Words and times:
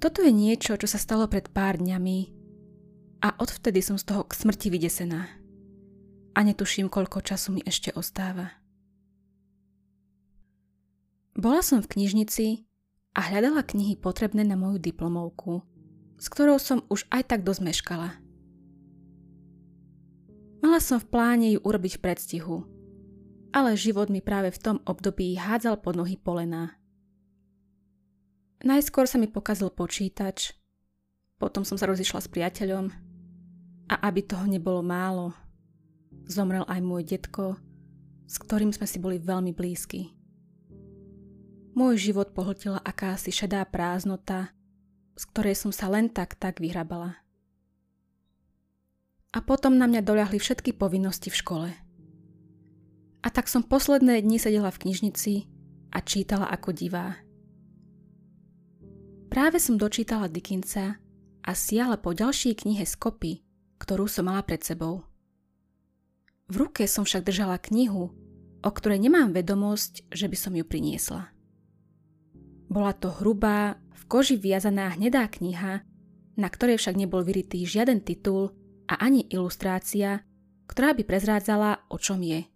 Toto 0.00 0.24
je 0.24 0.32
niečo, 0.32 0.80
čo 0.80 0.88
sa 0.88 0.96
stalo 0.96 1.28
pred 1.28 1.52
pár 1.52 1.76
dňami 1.76 2.18
a 3.20 3.36
odvtedy 3.36 3.84
som 3.84 4.00
z 4.00 4.08
toho 4.08 4.24
k 4.24 4.32
smrti 4.32 4.72
vydesená. 4.72 5.28
A 6.32 6.38
netuším, 6.40 6.88
koľko 6.88 7.20
času 7.20 7.52
mi 7.52 7.60
ešte 7.60 7.92
ostáva. 7.92 8.48
Bola 11.36 11.60
som 11.60 11.84
v 11.84 11.92
knižnici 11.92 12.64
a 13.12 13.28
hľadala 13.28 13.60
knihy 13.60 14.00
potrebné 14.00 14.40
na 14.40 14.56
moju 14.56 14.80
diplomovku, 14.80 15.68
s 16.16 16.26
ktorou 16.32 16.56
som 16.56 16.80
už 16.88 17.04
aj 17.12 17.36
tak 17.36 17.40
dosť. 17.44 17.60
Mala 20.64 20.80
som 20.80 20.96
v 20.96 21.10
pláne 21.12 21.52
ju 21.52 21.60
urobiť 21.60 22.00
v 22.00 22.02
predstihu, 22.08 22.56
ale 23.52 23.76
život 23.76 24.08
mi 24.08 24.24
práve 24.24 24.48
v 24.48 24.60
tom 24.64 24.76
období 24.88 25.36
hádzal 25.36 25.84
pod 25.84 26.00
nohy 26.00 26.16
polená. 26.16 26.79
Najskôr 28.60 29.08
sa 29.08 29.16
mi 29.16 29.24
pokazil 29.24 29.72
počítač, 29.72 30.52
potom 31.40 31.64
som 31.64 31.80
sa 31.80 31.88
rozišla 31.88 32.20
s 32.20 32.28
priateľom 32.28 32.92
a 33.88 33.94
aby 34.04 34.20
toho 34.20 34.44
nebolo 34.44 34.84
málo, 34.84 35.32
zomrel 36.28 36.68
aj 36.68 36.80
môj 36.84 37.02
detko, 37.08 37.56
s 38.28 38.36
ktorým 38.36 38.68
sme 38.76 38.84
si 38.84 39.00
boli 39.00 39.16
veľmi 39.16 39.56
blízki. 39.56 40.12
Môj 41.72 42.12
život 42.12 42.36
pohltila 42.36 42.76
akási 42.84 43.32
šedá 43.32 43.64
prázdnota, 43.64 44.52
z 45.16 45.22
ktorej 45.32 45.56
som 45.56 45.72
sa 45.72 45.88
len 45.88 46.12
tak 46.12 46.36
tak 46.36 46.60
vyhrabala. 46.60 47.16
A 49.32 49.40
potom 49.40 49.80
na 49.80 49.88
mňa 49.88 50.04
doľahli 50.04 50.36
všetky 50.36 50.76
povinnosti 50.76 51.32
v 51.32 51.40
škole. 51.40 51.70
A 53.24 53.28
tak 53.32 53.48
som 53.48 53.64
posledné 53.64 54.20
dni 54.20 54.36
sedela 54.36 54.68
v 54.68 54.84
knižnici 54.84 55.48
a 55.94 56.04
čítala 56.04 56.50
ako 56.52 56.76
divá. 56.76 57.16
Práve 59.30 59.62
som 59.62 59.78
dočítala 59.78 60.26
Dickinsa 60.26 60.98
a 61.46 61.50
siala 61.54 61.94
po 62.02 62.10
ďalšej 62.10 62.66
knihe 62.66 62.82
z 62.82 62.94
kopy, 62.98 63.32
ktorú 63.78 64.10
som 64.10 64.26
mala 64.26 64.42
pred 64.42 64.58
sebou. 64.58 65.06
V 66.50 66.54
ruke 66.58 66.90
som 66.90 67.06
však 67.06 67.30
držala 67.30 67.62
knihu, 67.70 68.10
o 68.58 68.70
ktorej 68.74 68.98
nemám 68.98 69.30
vedomosť, 69.30 70.10
že 70.10 70.26
by 70.26 70.34
som 70.34 70.58
ju 70.58 70.66
priniesla. 70.66 71.30
Bola 72.66 72.90
to 72.90 73.14
hrubá, 73.22 73.78
v 73.94 74.02
koži 74.10 74.34
viazaná 74.34 74.98
hnedá 74.98 75.30
kniha, 75.30 75.86
na 76.34 76.48
ktorej 76.50 76.82
však 76.82 76.98
nebol 76.98 77.22
vyritý 77.22 77.62
žiaden 77.62 78.02
titul 78.02 78.50
a 78.90 78.98
ani 78.98 79.30
ilustrácia, 79.30 80.26
ktorá 80.66 80.90
by 80.90 81.06
prezrádzala, 81.06 81.86
o 81.86 82.02
čom 82.02 82.18
je. 82.18 82.49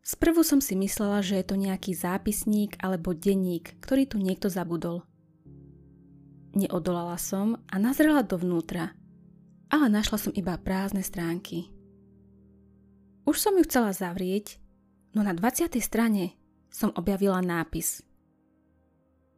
Sprvu 0.00 0.40
som 0.40 0.64
si 0.64 0.72
myslela, 0.76 1.20
že 1.20 1.38
je 1.40 1.44
to 1.44 1.60
nejaký 1.60 1.92
zápisník 1.92 2.80
alebo 2.80 3.12
denník, 3.12 3.76
ktorý 3.84 4.08
tu 4.08 4.16
niekto 4.16 4.48
zabudol. 4.48 5.04
Neodolala 6.56 7.20
som 7.20 7.60
a 7.70 7.76
nazrela 7.78 8.26
dovnútra, 8.26 8.96
ale 9.70 9.86
našla 9.86 10.18
som 10.18 10.32
iba 10.34 10.58
prázdne 10.58 11.04
stránky. 11.04 11.70
Už 13.28 13.38
som 13.38 13.54
ju 13.54 13.62
chcela 13.62 13.94
zavrieť, 13.94 14.58
no 15.14 15.22
na 15.22 15.30
20. 15.36 15.78
strane 15.78 16.34
som 16.72 16.90
objavila 16.96 17.38
nápis. 17.38 18.02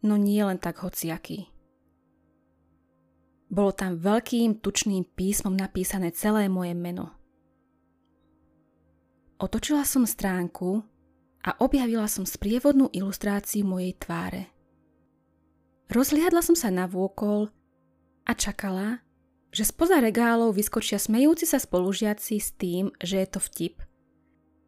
No 0.00 0.16
nie 0.16 0.40
len 0.40 0.56
tak 0.56 0.80
hociaký. 0.80 1.48
Bolo 3.52 3.72
tam 3.76 4.00
veľkým 4.00 4.64
tučným 4.64 5.04
písmom 5.04 5.52
napísané 5.52 6.12
celé 6.16 6.48
moje 6.48 6.72
meno. 6.72 7.12
Otočila 9.40 9.82
som 9.82 10.06
stránku 10.06 10.84
a 11.44 11.50
objavila 11.60 12.08
som 12.08 12.24
sprievodnú 12.24 12.88
ilustráciu 12.94 13.66
mojej 13.66 13.94
tváre. 13.98 14.48
Rozliadla 15.90 16.40
som 16.40 16.56
sa 16.56 16.72
na 16.72 16.88
vôkol 16.88 17.52
a 18.24 18.32
čakala, 18.32 19.04
že 19.52 19.68
spoza 19.68 20.00
regálov 20.00 20.56
vyskočia 20.56 20.96
smejúci 20.96 21.44
sa 21.44 21.60
spolužiaci 21.60 22.36
s 22.40 22.56
tým, 22.56 22.90
že 23.02 23.20
je 23.20 23.28
to 23.28 23.40
vtip– 23.42 23.80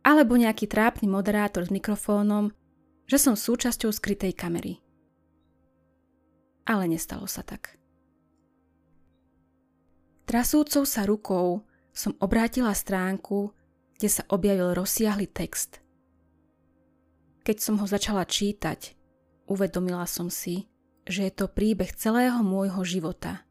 alebo 0.06 0.38
nejaký 0.38 0.70
trápny 0.70 1.10
moderátor 1.10 1.66
s 1.66 1.74
mikrofónom, 1.74 2.54
že 3.10 3.18
som 3.18 3.34
súčasťou 3.34 3.90
skrytej 3.90 4.38
kamery. 4.38 4.78
Ale 6.62 6.86
nestalo 6.86 7.26
sa 7.26 7.42
tak. 7.42 7.74
Trasúcou 10.30 10.86
sa 10.86 11.02
rukou 11.02 11.66
som 11.90 12.14
obrátila 12.22 12.70
stránku, 12.70 13.50
kde 13.96 14.08
sa 14.12 14.22
objavil 14.28 14.76
rozsiahly 14.76 15.26
text. 15.28 15.80
Keď 17.46 17.56
som 17.62 17.80
ho 17.80 17.86
začala 17.88 18.28
čítať, 18.28 18.92
uvedomila 19.48 20.04
som 20.04 20.28
si, 20.28 20.68
že 21.06 21.30
je 21.30 21.32
to 21.32 21.46
príbeh 21.46 21.88
celého 21.94 22.42
môjho 22.42 22.82
života. 22.82 23.46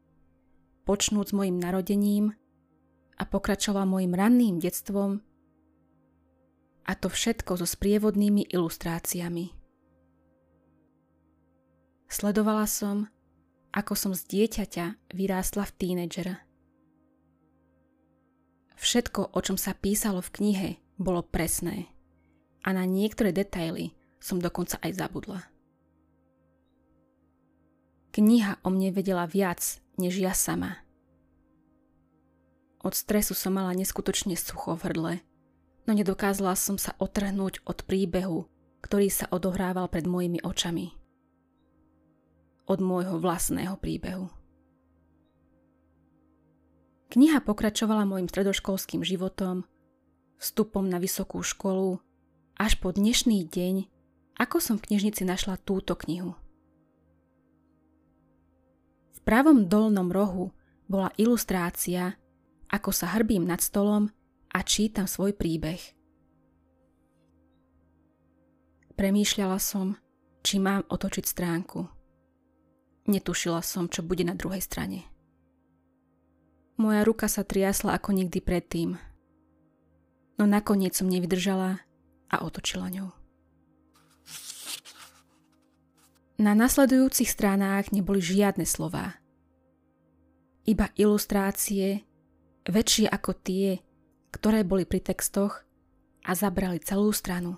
Počnúť 0.86 1.26
s 1.26 1.34
mojim 1.34 1.56
narodením 1.58 2.36
a 3.16 3.22
pokračoval 3.26 3.88
mojim 3.88 4.14
ranným 4.14 4.62
detstvom 4.62 5.24
a 6.86 6.92
to 6.94 7.10
všetko 7.10 7.58
so 7.58 7.66
sprievodnými 7.66 8.46
ilustráciami. 8.54 9.50
Sledovala 12.06 12.70
som, 12.70 13.10
ako 13.74 13.98
som 13.98 14.12
z 14.14 14.22
dieťaťa 14.30 15.10
vyrástla 15.10 15.66
v 15.66 15.72
tínedžera. 15.74 16.45
Všetko, 18.76 19.32
o 19.32 19.40
čom 19.40 19.56
sa 19.56 19.72
písalo 19.72 20.20
v 20.20 20.32
knihe, 20.32 20.70
bolo 21.00 21.24
presné 21.24 21.88
a 22.64 22.72
na 22.72 22.84
niektoré 22.84 23.32
detaily 23.32 23.96
som 24.20 24.40
dokonca 24.40 24.80
aj 24.84 24.96
zabudla. 24.96 25.40
Kniha 28.16 28.64
o 28.64 28.72
mne 28.72 28.96
vedela 28.96 29.28
viac, 29.28 29.60
než 30.00 30.16
ja 30.16 30.32
sama. 30.32 30.80
Od 32.80 32.96
stresu 32.96 33.36
som 33.36 33.56
mala 33.56 33.76
neskutočne 33.76 34.38
sucho 34.40 34.72
v 34.76 34.84
hrdle 34.88 35.14
no 35.86 35.94
nedokázala 35.94 36.58
som 36.58 36.76
sa 36.76 36.92
otrhnúť 36.98 37.62
od 37.64 37.86
príbehu, 37.86 38.50
ktorý 38.82 39.08
sa 39.08 39.30
odohrával 39.30 39.86
pred 39.86 40.04
mojimi 40.04 40.42
očami. 40.42 40.92
Od 42.66 42.82
môjho 42.82 43.22
vlastného 43.22 43.78
príbehu. 43.78 44.26
Kniha 47.16 47.40
pokračovala 47.40 48.04
môjim 48.04 48.28
stredoškolským 48.28 49.00
životom, 49.00 49.64
vstupom 50.36 50.84
na 50.84 51.00
vysokú 51.00 51.40
školu, 51.40 51.96
až 52.60 52.76
po 52.76 52.92
dnešný 52.92 53.40
deň, 53.48 53.88
ako 54.36 54.60
som 54.60 54.76
v 54.76 54.92
knižnici 54.92 55.24
našla 55.24 55.56
túto 55.64 55.96
knihu. 55.96 56.36
V 59.16 59.18
pravom 59.24 59.64
dolnom 59.64 60.12
rohu 60.12 60.52
bola 60.92 61.08
ilustrácia, 61.16 62.20
ako 62.68 62.92
sa 62.92 63.16
hrbím 63.16 63.48
nad 63.48 63.64
stolom 63.64 64.12
a 64.52 64.60
čítam 64.60 65.08
svoj 65.08 65.32
príbeh. 65.32 65.80
Premýšľala 68.92 69.56
som, 69.56 69.96
či 70.44 70.60
mám 70.60 70.84
otočiť 70.84 71.24
stránku. 71.24 71.80
Netušila 73.08 73.64
som, 73.64 73.88
čo 73.88 74.04
bude 74.04 74.28
na 74.28 74.36
druhej 74.36 74.60
strane. 74.60 75.15
Moja 76.76 77.08
ruka 77.08 77.24
sa 77.24 77.40
triasla 77.40 77.96
ako 77.96 78.12
nikdy 78.12 78.44
predtým. 78.44 79.00
No 80.36 80.44
nakoniec 80.44 80.92
som 80.92 81.08
nevydržala 81.08 81.80
a 82.28 82.36
otočila 82.44 82.92
ňou. 82.92 83.16
Na 86.36 86.52
nasledujúcich 86.52 87.32
stranách 87.32 87.96
neboli 87.96 88.20
žiadne 88.20 88.68
slová. 88.68 89.16
Iba 90.68 90.92
ilustrácie, 91.00 92.04
väčšie 92.68 93.08
ako 93.08 93.32
tie, 93.40 93.80
ktoré 94.36 94.60
boli 94.60 94.84
pri 94.84 95.00
textoch 95.00 95.64
a 96.28 96.36
zabrali 96.36 96.76
celú 96.84 97.08
stranu. 97.16 97.56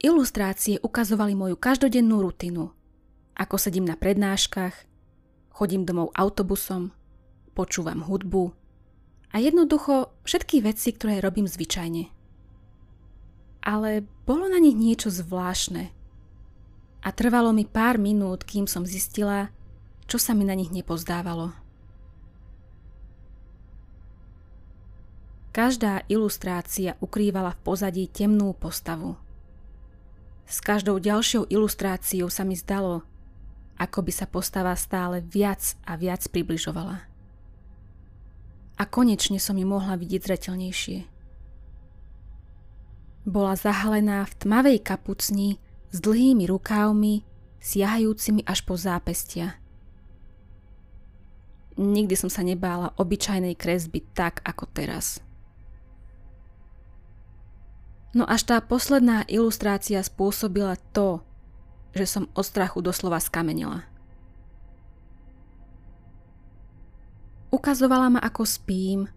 Ilustrácie 0.00 0.80
ukazovali 0.80 1.36
moju 1.36 1.60
každodennú 1.60 2.24
rutinu, 2.24 2.72
ako 3.36 3.60
sedím 3.60 3.84
na 3.84 3.98
prednáškach, 3.98 4.87
chodím 5.58 5.82
domov 5.82 6.14
autobusom, 6.14 6.94
počúvam 7.58 8.06
hudbu 8.06 8.54
a 9.34 9.42
jednoducho 9.42 10.14
všetky 10.22 10.62
veci, 10.62 10.94
ktoré 10.94 11.18
robím 11.18 11.50
zvyčajne. 11.50 12.06
Ale 13.66 14.06
bolo 14.22 14.46
na 14.46 14.62
nich 14.62 14.78
niečo 14.78 15.10
zvláštne 15.10 15.90
a 17.02 17.08
trvalo 17.10 17.50
mi 17.50 17.66
pár 17.66 17.98
minút, 17.98 18.46
kým 18.46 18.70
som 18.70 18.86
zistila, 18.86 19.50
čo 20.06 20.22
sa 20.22 20.30
mi 20.30 20.46
na 20.46 20.54
nich 20.54 20.70
nepozdávalo. 20.70 21.50
Každá 25.50 26.06
ilustrácia 26.06 26.94
ukrývala 27.02 27.50
v 27.58 27.62
pozadí 27.66 28.04
temnú 28.06 28.54
postavu. 28.54 29.18
S 30.46 30.62
každou 30.62 31.02
ďalšou 31.02 31.50
ilustráciou 31.50 32.30
sa 32.30 32.46
mi 32.46 32.54
zdalo, 32.54 33.02
ako 33.78 34.04
by 34.04 34.12
sa 34.12 34.26
postava 34.26 34.74
stále 34.74 35.22
viac 35.22 35.78
a 35.86 35.94
viac 35.94 36.26
približovala. 36.28 37.06
A 38.78 38.82
konečne 38.86 39.38
som 39.38 39.54
ju 39.58 39.66
mohla 39.66 39.94
vidieť 39.94 40.22
zretelnejšie. 40.26 41.06
Bola 43.26 43.54
zahalená 43.54 44.26
v 44.26 44.34
tmavej 44.38 44.78
kapucni 44.82 45.62
s 45.90 45.98
dlhými 46.02 46.46
rukávmi, 46.50 47.22
siahajúcimi 47.58 48.46
až 48.46 48.62
po 48.66 48.74
zápestia. 48.78 49.58
Nikdy 51.78 52.14
som 52.18 52.30
sa 52.30 52.42
nebála 52.42 52.94
obyčajnej 52.98 53.54
kresby 53.54 54.02
tak 54.14 54.42
ako 54.42 54.66
teraz. 54.74 55.22
No 58.16 58.24
až 58.24 58.48
tá 58.48 58.58
posledná 58.58 59.22
ilustrácia 59.28 60.00
spôsobila 60.02 60.80
to, 60.90 61.22
že 61.98 62.06
som 62.06 62.30
od 62.30 62.46
strachu 62.46 62.78
doslova 62.78 63.18
skamenila. 63.18 63.82
Ukazovala 67.50 68.12
ma, 68.12 68.20
ako 68.22 68.46
spím, 68.46 69.10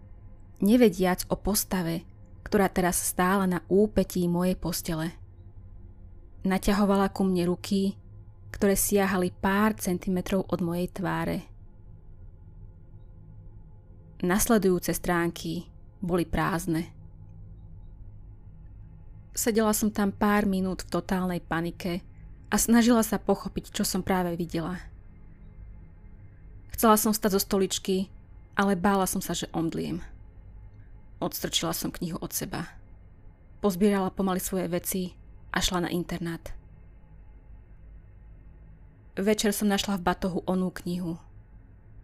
nevediac 0.58 1.28
o 1.30 1.38
postave, 1.38 2.02
ktorá 2.42 2.66
teraz 2.66 2.98
stála 2.98 3.46
na 3.46 3.62
úpetí 3.70 4.26
mojej 4.26 4.58
postele. 4.58 5.14
Naťahovala 6.42 7.14
ku 7.14 7.22
mne 7.22 7.46
ruky, 7.46 7.94
ktoré 8.50 8.74
siahali 8.74 9.30
pár 9.30 9.78
centimetrov 9.78 10.48
od 10.50 10.58
mojej 10.58 10.90
tváre. 10.90 11.46
Nasledujúce 14.22 14.94
stránky 14.94 15.66
boli 16.02 16.26
prázdne. 16.26 16.90
Sedela 19.32 19.72
som 19.72 19.88
tam 19.88 20.12
pár 20.12 20.44
minút 20.44 20.84
v 20.84 20.92
totálnej 20.92 21.40
panike 21.40 22.04
a 22.52 22.60
snažila 22.60 23.00
sa 23.00 23.16
pochopiť, 23.16 23.72
čo 23.72 23.88
som 23.88 24.04
práve 24.04 24.36
videla. 24.36 24.76
Chcela 26.76 27.00
som 27.00 27.16
stať 27.16 27.40
zo 27.40 27.40
stoličky, 27.40 28.12
ale 28.52 28.76
bála 28.76 29.08
som 29.08 29.24
sa, 29.24 29.32
že 29.32 29.48
omdliem. 29.56 30.04
Odstrčila 31.24 31.72
som 31.72 31.88
knihu 31.88 32.20
od 32.20 32.36
seba. 32.36 32.68
Pozbierala 33.64 34.12
pomaly 34.12 34.42
svoje 34.42 34.68
veci 34.68 35.02
a 35.48 35.64
šla 35.64 35.88
na 35.88 35.90
internát. 35.90 36.52
Večer 39.16 39.56
som 39.56 39.72
našla 39.72 39.96
v 39.96 40.04
batohu 40.04 40.44
onú 40.44 40.68
knihu, 40.84 41.16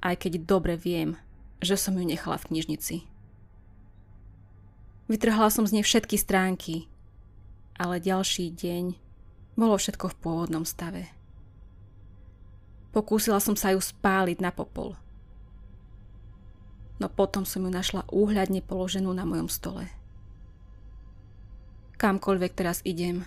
aj 0.00 0.24
keď 0.24 0.48
dobre 0.48 0.80
viem, 0.80 1.20
že 1.60 1.76
som 1.76 1.92
ju 1.92 2.04
nechala 2.08 2.40
v 2.40 2.48
knižnici. 2.56 2.96
Vytrhala 5.12 5.52
som 5.52 5.68
z 5.68 5.80
nej 5.80 5.84
všetky 5.84 6.16
stránky 6.16 6.88
ale 7.78 8.02
ďalší 8.02 8.50
deň 8.58 9.07
bolo 9.58 9.74
všetko 9.74 10.14
v 10.14 10.18
pôvodnom 10.22 10.62
stave. 10.62 11.10
Pokúsila 12.94 13.42
som 13.42 13.58
sa 13.58 13.74
ju 13.74 13.82
spáliť 13.82 14.38
na 14.38 14.54
popol. 14.54 14.94
No 17.02 17.10
potom 17.10 17.42
som 17.42 17.66
ju 17.66 17.70
našla 17.70 18.06
úhľadne 18.10 18.62
položenú 18.62 19.10
na 19.10 19.26
mojom 19.26 19.50
stole. 19.50 19.90
Kamkoľvek 21.98 22.52
teraz 22.54 22.78
idem, 22.86 23.26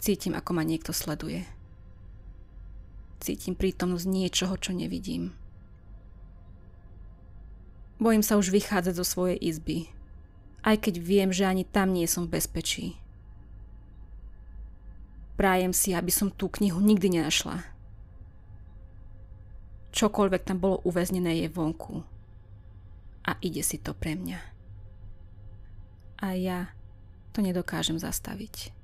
cítim, 0.00 0.32
ako 0.32 0.56
ma 0.56 0.64
niekto 0.64 0.96
sleduje. 0.96 1.44
Cítim 3.20 3.52
prítomnosť 3.52 4.08
niečoho, 4.08 4.56
čo 4.56 4.72
nevidím. 4.72 5.36
Bojím 8.00 8.24
sa 8.24 8.40
už 8.40 8.48
vychádzať 8.48 8.96
zo 8.96 9.04
svojej 9.04 9.36
izby, 9.36 9.92
aj 10.64 10.88
keď 10.88 10.94
viem, 11.00 11.28
že 11.28 11.44
ani 11.44 11.68
tam 11.68 11.92
nie 11.92 12.08
som 12.08 12.24
v 12.24 12.40
bezpečí. 12.40 12.99
Prajem 15.40 15.72
si, 15.72 15.96
aby 15.96 16.12
som 16.12 16.28
tú 16.28 16.52
knihu 16.52 16.84
nikdy 16.84 17.16
nenašla. 17.16 17.64
Čokoľvek 19.96 20.44
tam 20.44 20.60
bolo 20.60 20.84
uväznené 20.84 21.40
je 21.40 21.48
vonku. 21.48 22.04
A 23.24 23.40
ide 23.40 23.64
si 23.64 23.80
to 23.80 23.96
pre 23.96 24.20
mňa. 24.20 24.36
A 26.20 26.36
ja 26.36 26.76
to 27.32 27.40
nedokážem 27.40 27.96
zastaviť. 27.96 28.76